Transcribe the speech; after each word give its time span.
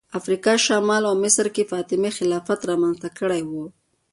افریقا 0.19 0.53
شمال 0.65 1.03
او 1.09 1.15
مصر 1.23 1.45
کې 1.55 1.69
فاطمي 1.71 2.11
خلافت 2.17 2.59
رامنځته 2.69 3.09
کړی 3.19 3.41
و 3.49 3.51